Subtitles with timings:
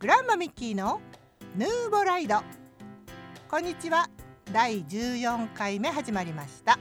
[0.00, 0.98] グランマミッキーの
[1.58, 2.36] ヌーボライド。
[3.50, 4.08] こんにちは。
[4.50, 6.78] 第14回目始まりました。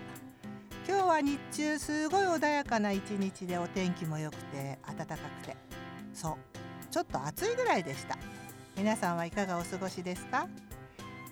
[0.87, 5.57] 今日は日中すごい穏やかな一日でお天気も良くて暖かくて。
[6.13, 6.35] そう。
[6.89, 8.17] ちょっと暑いぐらいでした。
[8.77, 10.47] 皆さんはいかがお過ごしですか？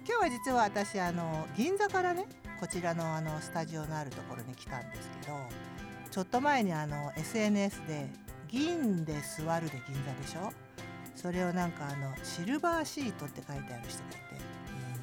[0.06, 2.26] 今日は実は私あの銀座からね
[2.60, 5.38] こちらのあのスタジオのあるところに来たんですけど
[6.12, 8.10] ちょっと前にあの SNS で
[8.50, 10.52] 「銀で座る」で銀座でしょ？
[11.18, 14.20] それをなんかあのシルバーシートって書いてある人がいて、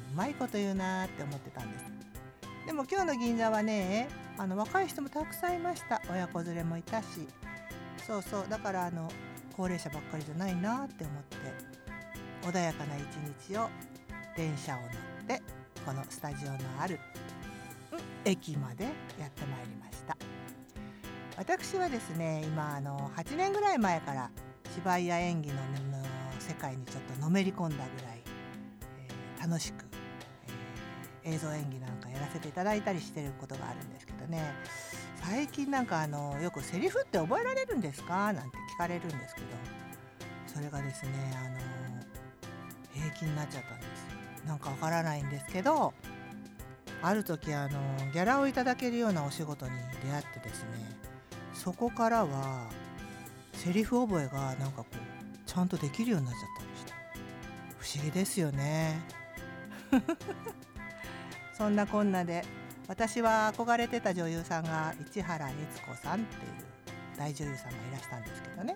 [0.07, 1.85] うん、うまいこと言うなーって思ってたんです。
[2.65, 6.01] でも今日の銀座はねあの若い人もたくさんいました。
[6.09, 7.27] 親子連れもいたし。
[8.07, 8.45] そうそう。
[8.49, 9.11] だからあの
[9.57, 11.37] 高齢者ばっかりじゃないなって思って
[12.47, 13.03] 穏やかな一
[13.49, 13.69] 日を
[14.37, 14.89] 電車を乗っ
[15.27, 15.41] て
[15.85, 16.99] このスタジオのある、
[18.23, 18.85] 駅まで
[19.19, 20.17] やってまいりました。
[21.37, 24.29] 私はですね今あの8年ぐらい前から
[24.75, 25.55] 芝居や演技の
[26.47, 28.21] 世界にちょっとのめり込んだぐらい、
[29.07, 29.85] えー、楽しく、
[31.23, 34.41] えー、映像演技なんかやらせていただいたりしてることがあるんですけどね。
[35.23, 39.47] 最近なんかあのよく「セリフって覚えられるんですか?」なんて聞かれるんですけど。
[40.55, 41.57] それがですねあの
[42.93, 44.47] 平気になっちゃったんです。
[44.47, 45.93] なんかわからないんですけど
[47.01, 47.79] ある時あの
[48.13, 49.71] ギャラをいただけるようなお仕事に
[50.03, 50.69] 出会ってですね
[51.53, 52.69] そこからは
[53.53, 54.97] セリフ覚えがなんかこう
[55.55, 56.93] ちゃんとできるようになっちゃったりして。
[57.77, 58.99] 不思議ですよね。
[61.57, 62.43] そんなこんなで
[62.89, 65.55] 私は憧れてた女優さんが市原悦
[65.87, 66.51] 子さんっていう
[67.17, 68.75] 大女優さんがいらしたんですけどね。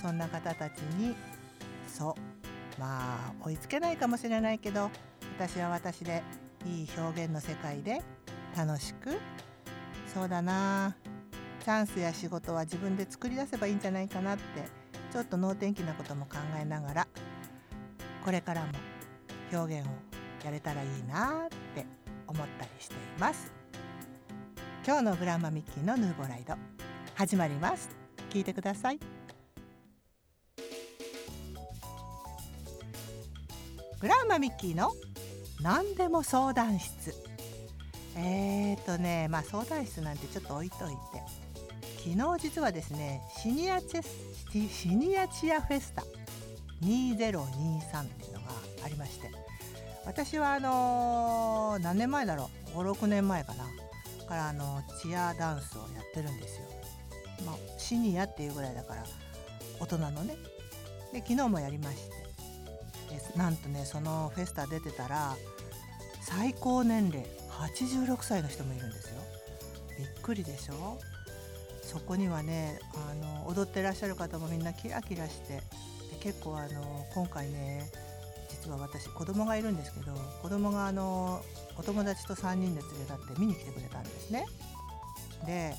[0.00, 1.14] そんな方たちに
[1.86, 2.16] そ
[2.78, 4.90] うまあ追いつけないかもしれないけど
[5.38, 6.22] 私は私で
[6.64, 8.02] いい表現の世界で
[8.56, 9.18] 楽しく
[10.14, 10.96] そうだな
[11.62, 14.83] チャンスや仕事は自分で作り出せばいいんじゃないかなって
[15.14, 17.06] ちょっと能天気なことも考えながら
[18.24, 18.72] これからも
[19.52, 19.92] 表現を
[20.44, 21.86] やれたらいいなって
[22.26, 23.52] 思ったりしています。
[24.84, 26.56] 今日のグランマミッキーのヌーボライド
[27.14, 27.90] 始まります。
[28.30, 28.98] 聞いてください。
[34.00, 34.90] グランマミッキーの
[35.62, 37.14] 何でも相談室。
[38.16, 40.94] えーとねまあ相談室なんてちょっと置いといて
[42.04, 44.10] 昨日実はですねシニアチェス
[44.68, 46.02] シニアチアフェスタ
[46.82, 48.50] 2023っていうのが
[48.84, 49.30] ありまして
[50.04, 53.64] 私はあのー、何年前だろう56年前かな
[54.28, 56.64] からあのチアダンスをやってるんですよ。
[57.46, 59.04] まあ、シニアっていうぐらいだから
[59.80, 60.36] 大人のね。
[61.12, 62.10] で昨日もやりまして
[63.32, 65.36] でなんとねそのフェスタ出てたら
[66.22, 69.22] 最高年齢86歳の人もいるんですよ。
[69.98, 70.98] びっくりでしょ？
[71.84, 72.78] そこにはね
[73.10, 75.60] あの踊ってらっしゃる方もみんなキラキラして
[76.20, 77.90] 結構あの今回ね
[78.48, 80.12] 実は私子供がいるんですけど
[80.42, 81.42] 子供があの
[81.76, 84.46] お友達と3人で連れ立って見に来てくれたんですね。
[85.46, 85.74] で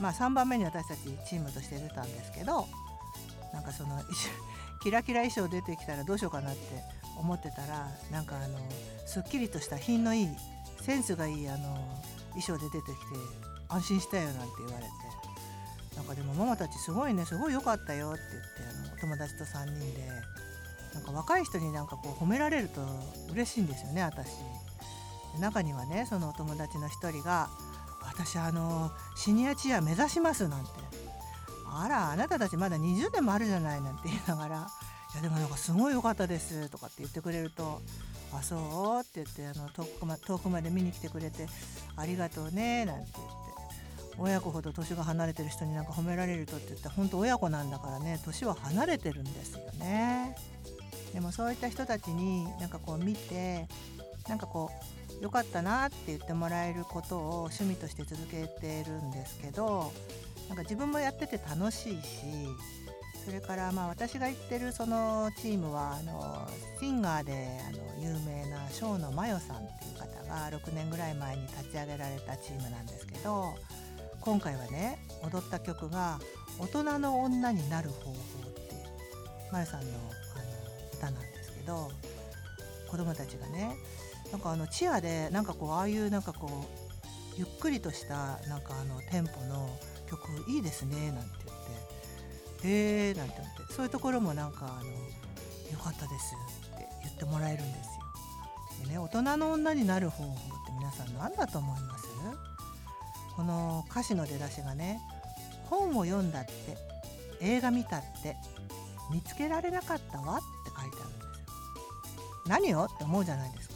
[0.00, 2.66] まあ3番目に私たちチームとして出たんですけど
[3.52, 4.00] なんかその
[4.82, 6.60] キラキラ衣装出てきたらどうしようかなって
[7.16, 8.58] 思ってたらなんかあの
[9.06, 10.28] すっきりとした品のいい
[10.80, 11.74] センスがいいあの
[12.30, 12.94] 衣装で出てきて
[13.68, 14.90] 安心したよなんて言われて
[15.98, 20.08] なんかでもママたちすごいねすごい良かったよって言ってあの友達と3人で
[20.94, 22.80] なんか若い人になんかこう褒められると
[23.32, 24.28] 嬉しいんですよね私。
[25.40, 27.50] 中にはねそのお友達の一人が
[28.02, 30.70] 「私あのシニアチア目指します」なんて
[31.66, 34.68] 「あらあなたたちまだ20年もあるじゃない」なんて言いながら
[35.14, 37.82] 「いやでもなんかすごい良かったです」とかって言ってくれると
[38.32, 38.56] 「あそ
[38.98, 41.48] う?」って言ってあの遠くま遠くまで見に来てくれて
[41.96, 43.47] 「ありがとうね」なんて言って
[44.18, 50.36] 親子ほど年が離れてる人になんか褒められるとって言ったら本当親子なんだからね年は離れてるんですよね。
[51.12, 53.66] でもそういった人たちになんかこう見て
[54.28, 54.70] なんかこ
[55.20, 59.92] う良かったなって言ってもらえることを趣味として続けてるんですけど
[60.48, 62.24] なんか自分もやってて楽しいし
[63.24, 66.48] それからまあ私が行ってるそのチームはあの
[66.80, 73.54] シンガーであの有名な生野真代さんっていう方が6年ぐらい前に立ち上げられたチームなんですけど
[74.28, 76.20] 今回はね踊った曲が
[76.60, 78.14] 「大人の女になる方法」っ
[78.52, 78.84] ていう
[79.50, 79.96] まゆさんのあの
[80.92, 81.90] 歌なんですけど
[82.90, 83.74] 子供たちがね
[84.30, 89.66] なんかあのチアでなんかこうああいうなんかこうゆっくりとしたなんかあのテンポの
[90.10, 91.58] 曲いいですねなんて言っ
[92.60, 94.90] て「へえ」なんて思ってそういうところもなんかあの
[95.72, 96.34] 「よかったです」
[96.76, 98.84] って言ってもらえるんですよ。
[98.84, 100.34] でね大人の女になる方法っ
[100.66, 102.04] て皆さん何だと思います？
[103.38, 105.00] この歌詞の出だしがね
[105.70, 106.52] 本を読んだって
[107.40, 108.34] 映画見たって
[109.12, 111.30] 見つけられなかったわって書いてあるんですよ。
[112.48, 113.74] 何よって思うじゃないですか。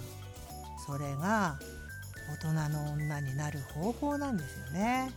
[0.84, 1.60] それが
[2.42, 5.12] 大人の女になる方法なんですよね。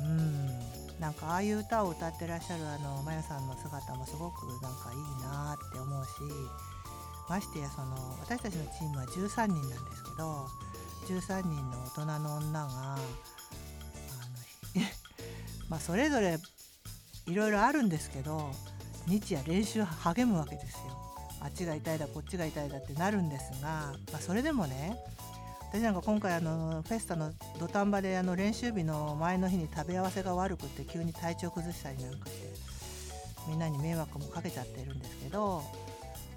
[0.00, 6.10] うんなんかああいう歌を歌ってらっしゃるあのまやさんの姿もすごくなんかいいなって思うし
[7.28, 10.48] ましてやその私たちのチームは13人なんですけど
[11.10, 13.02] 13人の大人の女があの
[15.68, 16.38] まあそれぞれ
[17.26, 18.52] いろいろあるんですけど
[19.06, 20.80] 日夜練習励むわけですよ。
[21.40, 24.94] あっちが痛いだこっちが痛いだってなるんですが、まあ、それでもね
[25.72, 32.52] 私なんか今回あのフェスタの土壇場であの練習日の前の日に食べ合わせが悪くて急に体調崩したりなんかして
[33.48, 35.62] みんなに迷惑もかけちゃってるんですけど、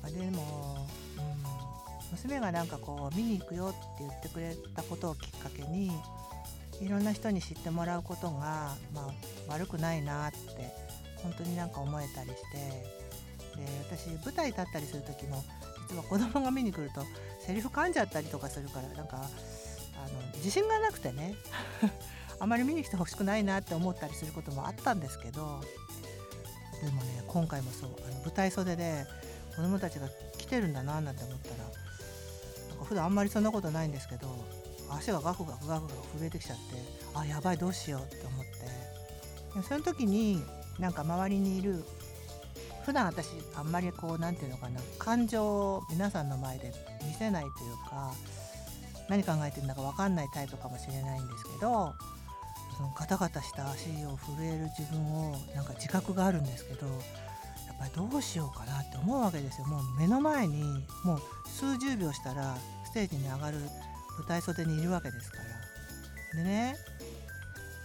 [0.01, 0.87] まあ、でも、
[1.17, 1.82] うん、
[2.13, 5.91] 娘がなんかこう見に行くよって言ってくれたことをきっかけに
[6.79, 9.07] いろんな人に知ってもらうことが、ま
[9.49, 10.37] あ、悪くないなって
[11.17, 12.57] 本当になんか思えたりして
[13.57, 15.43] で私舞台立ったりする時も
[15.89, 17.01] 実は子供が見に来ると
[17.39, 19.27] セリフ噛んじゃったりとかするからなんかあの
[20.35, 21.35] 自信がなくてね
[22.39, 25.61] あまり見に来てほしくないなって思ったりすることもあったんですけど
[26.81, 29.05] でもね今回もそうあの舞台袖で
[29.55, 30.07] 子供たちが
[30.37, 31.82] 来てるんだななんて思ったら
[32.83, 34.27] 普段あんまりそんなことないんですけど
[34.89, 36.63] 足がガクガクガクガク震えてきちゃって
[37.15, 38.93] あやばいどうしようって思って。
[39.61, 40.41] その時に
[40.79, 41.83] なんか周りにいる
[42.85, 46.73] 普段私あんまりこう何て言うのかな感情を皆さんの前で
[47.05, 48.11] 見せないというか
[49.09, 51.93] 何考えてるんだか分かんないタイプかもしれないんですけど
[52.75, 56.87] そのガタガタした足を震える自分をなんか自覚があるんですけど
[57.83, 59.67] ぱりどうしようかなって思うわけですよ。
[59.67, 60.63] もう目の前に
[61.03, 63.57] もう数十秒したらステージに上がる
[64.17, 65.37] 舞台袖にいるわけですか
[66.33, 66.39] ら。
[66.39, 66.75] でね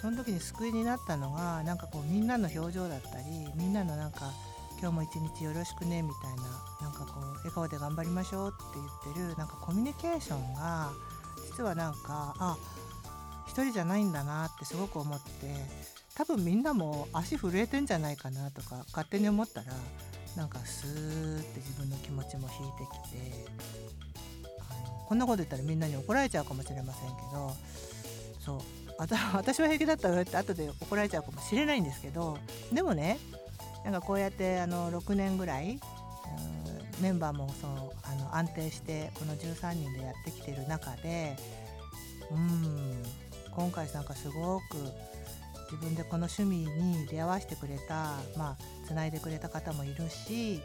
[0.01, 3.25] その時に救いになったのがなんかこうみんなの表情だったり
[3.57, 4.33] みんなのなんか
[4.81, 6.43] 今日も一日よろしくねみたいな
[6.81, 10.93] なんかこう笑顔で頑張りましょうって言ってるなんかコミュニケーションが
[11.51, 12.57] 実はなんかあ
[13.49, 15.29] 一人じゃないんだなってすごく思って
[16.19, 19.67] 多分みんなも足震えてんじゃないかなとか勝手に思ったら
[20.37, 23.47] なんかスーって自分の気持ちも引いてきて
[24.59, 27.53] あのこんなこと言ったらみんなに怒られちゃうかもしれませんけど
[28.45, 28.61] そう
[28.99, 32.37] 私は平気だったよって後で怒られちゃうかもしれないんですけど
[32.73, 33.21] でもね
[33.85, 35.79] なんかこうやってあの6年ぐらい
[37.01, 41.37] メンバーもそのあの安定してこの13人でやってきてる中で
[42.33, 43.05] うん
[43.53, 44.65] 今回なんかすごく
[45.71, 48.57] 自分でこの趣味に出会わせてくれたまあ
[48.87, 50.61] つないでくれた方もいるし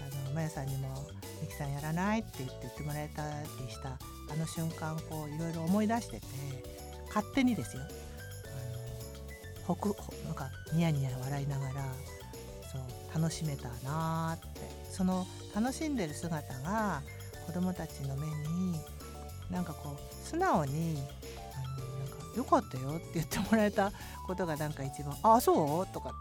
[0.00, 0.88] あのまやさんにも
[1.40, 6.26] 「ミキさんやらない?」って言って言ってもらえたりしたあの瞬間こういろいろ思い出してて
[7.08, 11.94] 勝手にですよあのほくなんかニヤニヤ笑いながら
[12.72, 14.60] そう楽しめたなって
[14.90, 17.02] その楽しんでる姿が
[17.46, 18.80] 子どもたちの目に
[19.50, 21.00] なんかこう素直に
[22.36, 23.92] 「よかったよ」って言ってもらえた
[24.26, 25.52] ことがなんか一番「ああそ
[25.82, 26.18] う?」とかって。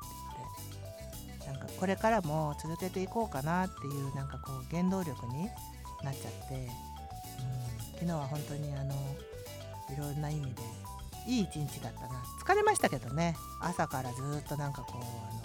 [1.28, 5.46] 言ってなんかこれからも続けていこうかなっていうなんかこう原動力に
[6.04, 8.94] なっちゃって、うん、昨日は本当にあの
[9.92, 10.62] いろんな意味で
[11.28, 12.24] いい一日だったな。
[12.44, 13.36] 疲れましたけどね。
[13.62, 15.42] 朝からずっとなんかこうあの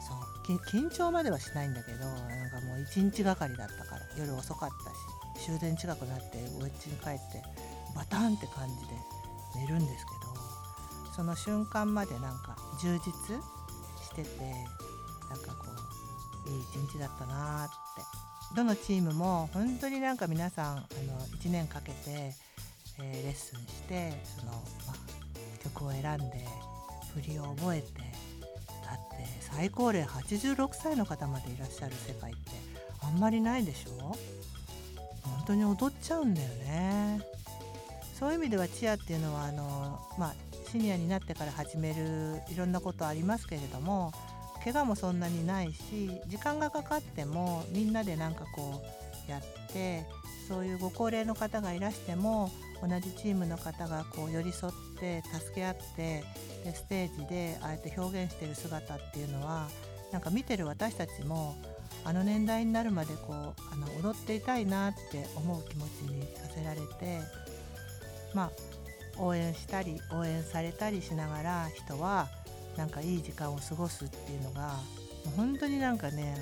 [0.00, 0.56] そう。
[0.58, 4.02] 緊張まではしないんだけどなんかもう一日がかりだったから。
[4.16, 4.70] 夜遅かっ
[5.36, 7.42] たし終電近くなってお家に帰って
[7.94, 9.17] バタンって感じで。
[9.54, 13.12] 寝るんですけどその瞬間までなんか充実
[14.02, 14.28] してて
[15.30, 15.66] なんかこ
[16.46, 17.74] ういい一日だったなって。
[18.56, 20.86] どのチームも本当になんか皆さんあの
[21.38, 24.52] 1年かけて、えー、レッスンしてその、
[24.86, 26.46] まあ、曲を選んで
[27.14, 32.40] 振りを覚えてだって最高齢86歳の方までいらっしゃる世界って
[33.02, 34.00] あんまりないでしょ？
[34.00, 37.20] 本当に踊っちゃうんだよね。
[38.18, 40.34] そういう意味ではチアっていうのはあの、まあ、
[40.70, 44.12] シニアになってから始めるいろんなことありますけれども
[44.64, 48.82] 怪我もそんなにないし時間がかかってもみんなでなんかこ
[49.28, 50.04] うやって
[50.48, 52.50] そういうご高齢の方がいらしても
[52.82, 56.24] 同じチームの方がこう寄り添って助け合って
[56.64, 59.68] でステージであえて表現してる姿っていうのは
[60.12, 61.56] なんか見てる私たちも
[62.04, 63.34] あの年代になるまでこう
[63.72, 67.20] あの踊っていたいなって思う気持ちにさせられて
[68.34, 68.50] まあ
[69.18, 72.28] 応援したり応援されたりしながら人は
[72.76, 74.74] なんかいい時間を過ごすっていうのが
[75.36, 76.36] 本当になんかね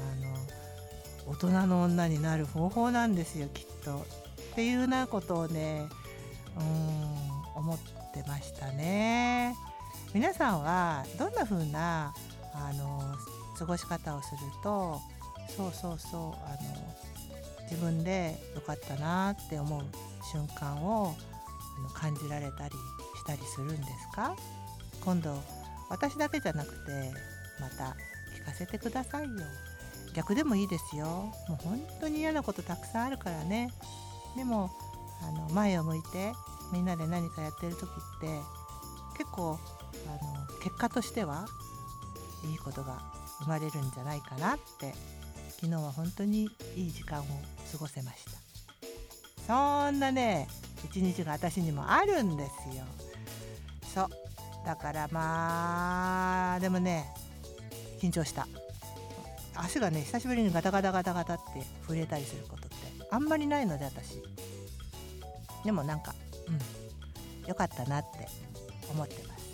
[1.27, 4.05] あの大人の女になる方法なんですよきっと。
[4.53, 5.87] っていうようなことをね
[6.57, 7.79] うん思っ
[8.13, 9.55] てましたね。
[10.15, 12.15] 皆さんはどんな風な
[12.55, 13.03] あの
[13.59, 15.01] 過ごし方をすると
[15.55, 16.97] そうそうそうあの
[17.71, 19.83] 自分で良かったなって思う
[20.33, 21.15] 瞬間を
[21.83, 22.75] の感じられたり
[23.17, 24.37] したりするんですか？
[25.05, 25.43] 今度
[25.89, 27.13] 私だけじゃなくて
[27.61, 27.97] また
[28.37, 29.31] 聞かせてくださいよ。
[30.15, 31.07] 逆でもいいですよ。
[31.07, 33.71] もう本当に嫌なことたくさんあるからね。
[34.37, 34.71] でも
[35.23, 36.33] あの前を向いて
[36.73, 38.41] みんなで何かやってる時って
[39.17, 39.59] 結構
[40.07, 41.47] あの結果としては
[42.45, 43.01] いいことが
[43.41, 44.95] 生まれるんじゃないかなって
[45.61, 47.25] 昨日は本当にいい時間を
[47.73, 48.33] 過ごせました。
[49.47, 50.49] そんなね
[50.85, 52.85] 一日が私にもあるんですよ。
[53.95, 54.09] そう。
[54.65, 57.07] だからまあでもね
[58.01, 58.47] 緊張した。
[59.55, 62.77] 足がね久しぶりにガタガタガタガタって震えたりすることって
[63.11, 64.23] あんまりないので私。
[65.65, 66.15] でもなんか
[66.49, 67.49] うん。
[67.49, 68.27] よかったなって
[68.91, 69.47] 思ってます。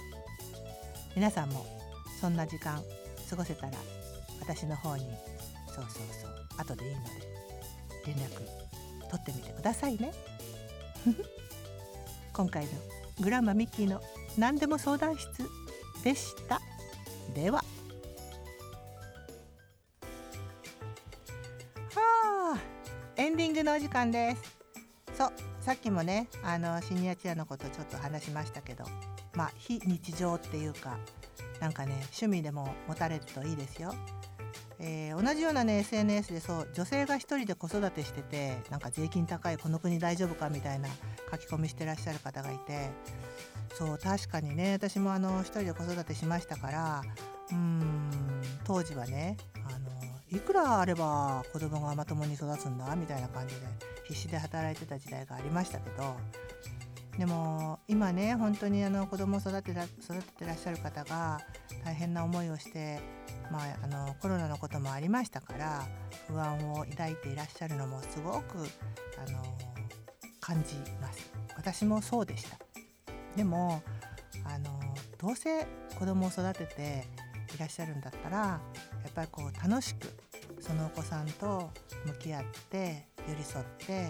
[1.14, 1.66] 皆さんも
[2.20, 2.82] そんな時間
[3.28, 3.72] 過ごせたら
[4.40, 5.04] 私の方に
[5.68, 7.10] そうそうそう後でいいので
[8.06, 8.30] 連絡
[9.10, 10.12] 取ってみてくださいね。
[12.32, 12.70] 今回の
[13.20, 14.00] グランマミッキーの
[14.38, 15.28] 何でも相談室
[16.02, 16.60] でした。
[17.34, 17.64] では。
[21.94, 22.58] はあ
[23.16, 24.56] エンディングのお時間です。
[25.16, 28.84] そうさっきもねあのシニアチアのことちょっと話しましたけど
[29.34, 30.98] まあ非日常っていうか
[31.60, 33.94] なんかね趣味でも持たれるといいですよ。
[34.84, 40.88] えー、同じようなね SNS でそう女性が一人で子育てしててなんか税金高いこの国大丈夫かみたいな
[41.30, 42.90] 書き込みしてらっしゃる方がいて
[43.74, 47.02] そう確かにね私もあの一人で子育てしましたから
[47.52, 48.10] うん
[48.64, 53.60] 当時はねあのいくらあれば子供がまともに育つんだみたいな感じで
[54.08, 56.16] 必死で働いてた時代がありましたけど
[57.18, 61.40] でも今ね本当にあの子供を育てら育ててらっしゃる方が
[61.84, 63.00] 大変な思いをして
[63.52, 65.84] まあ、あのコロナのこともありましたから
[66.26, 68.58] 不安を抱いていらっしゃるのもすごく
[69.18, 69.42] あの
[70.40, 71.30] 感じます。
[71.54, 72.58] 私もそうでした。
[73.36, 73.82] でも
[74.44, 74.80] あの
[75.18, 75.66] どうせ
[75.98, 77.04] 子供を育てて
[77.54, 78.60] いらっしゃるんだったらや
[79.08, 80.08] っぱりこう楽しく
[80.58, 81.70] そのお子さんと
[82.06, 84.08] 向き合って寄り添って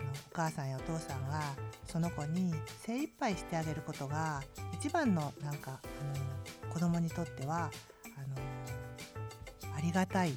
[0.00, 1.40] あのお母さんやお父さんが
[1.86, 4.42] その子に精一杯してあげることが
[4.72, 6.18] 一番のなんかあ
[6.64, 7.70] の子供にとっては
[8.16, 10.32] あのありがたい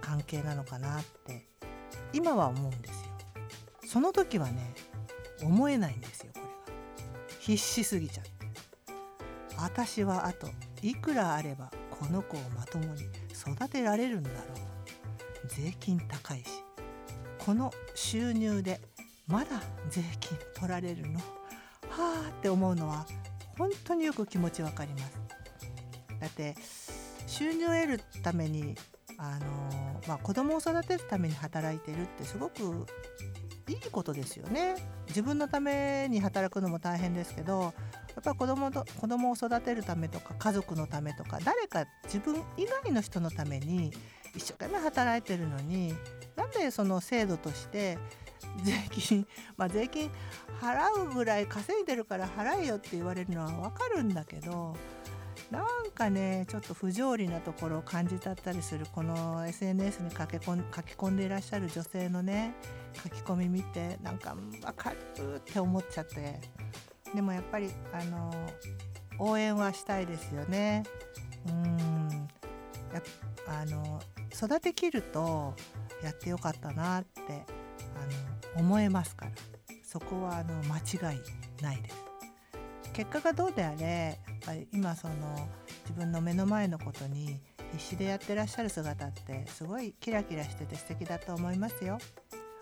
[0.00, 1.46] 関係なのかなって
[2.12, 3.10] 今は思うんですよ。
[3.86, 4.74] その時はね
[5.42, 6.50] 思えないんですよこれが
[7.40, 8.30] 必死すぎちゃって。
[9.56, 10.48] 私はあと
[10.82, 14.70] いくらあればこの子をまともに育てられるんだろう。
[15.48, 16.44] 税金高いし
[17.38, 17.72] この
[18.10, 18.80] 収入で
[19.28, 21.20] まだ税金取られるの？
[21.90, 23.06] はあって思うのは
[23.56, 25.20] 本当によく気持ちわかります
[26.20, 26.56] だって
[27.28, 28.74] 収入を得るために
[29.16, 32.84] あの、まあ、子供を育てるために働いてるってすごく
[33.68, 34.74] いいことですよね。
[35.06, 37.72] 自分のために働くのも大変ですけどやっ
[38.24, 43.92] ぱ子供と子供を育てるためとか家族のためとか誰か自分以外の人のために
[44.34, 45.94] 一生懸命働いてるのに
[46.40, 47.98] なんでその制度として
[48.62, 49.26] 税金
[49.58, 50.10] まあ税金
[50.58, 54.74] 払うぐらい稼いでるから払えよって言われるのは分かるんだけど
[55.50, 62.54] なんかねちょっと不条理なところを感じたったりするこの SNS に書き込ん書き込んでいらっしゃる女性のね
[62.94, 66.40] 書き込み見てなんか分かるって思っちゃって
[67.14, 68.32] でもやっぱりあの
[69.18, 70.84] 応援はしたいですよね。
[71.46, 72.28] うん
[72.92, 73.02] や
[73.46, 74.00] あの
[74.34, 75.54] 育てきると
[76.02, 77.44] やってよかったなって
[78.54, 79.32] あの思えますから
[79.82, 81.20] そこはあの間違い
[81.62, 81.96] ないです。
[82.92, 85.14] 結果がどうであれやっぱり今その
[85.82, 87.40] 自分の目の前のことに
[87.72, 91.98] 必死でやってらっしゃる姿ってすごいキラキラしてて素敵だと思いますよ。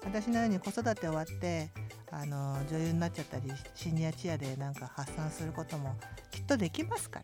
[0.04, 1.70] 私のように子育て終わって
[2.10, 5.96] あの女優になっちゃったりシニアチアでなんか発散することも
[6.30, 7.20] きっとできますか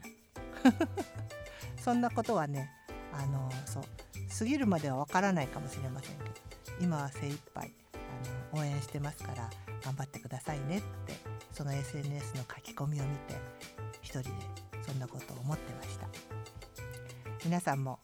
[0.64, 0.72] ら
[1.82, 2.70] そんなことはね
[3.12, 3.84] あのそう
[4.36, 6.30] 過ぎるまではわからないかもしれませんけど
[6.80, 7.72] 今は精一杯
[8.52, 9.50] あの応援してますから
[9.84, 11.14] 頑張ってくださいねって
[11.52, 13.34] その SNS の書き込みを見て
[14.02, 14.28] 一人で
[14.86, 16.08] そんなことを思ってました。
[17.44, 17.98] 皆さんも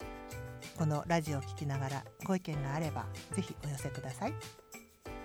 [0.78, 4.34] このラジオを聴きながらご意見があればぜひお寄せください。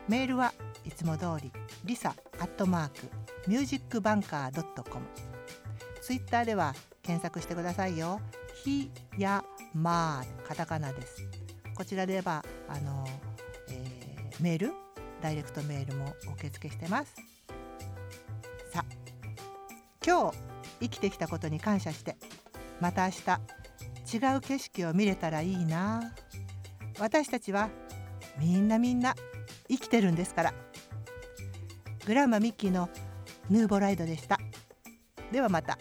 [0.07, 0.53] メールは
[0.85, 1.51] いつも通り
[1.83, 3.07] リサアットマーク
[3.47, 5.05] ミュージックバンカー .com
[6.01, 8.21] ツイッターでは検索してくださいよ。
[8.63, 9.43] ひや
[9.75, 11.21] まーカタカナです。
[11.75, 13.05] こちらではあの、
[13.69, 14.71] えー、メール
[15.21, 17.13] ダイレクトメールも受付してます。
[18.71, 18.85] さ
[20.05, 20.37] 今日
[20.79, 22.15] 生きてきたことに感謝して
[22.79, 26.13] また明日違う景色を見れたらいいな。
[26.97, 27.69] 私たちは
[28.39, 29.13] みんなみんな
[29.67, 30.53] 生きてるんですから。
[32.05, 32.89] グランマミッキーの
[33.49, 34.39] ヌーボライドでした。
[35.33, 35.77] ではまた。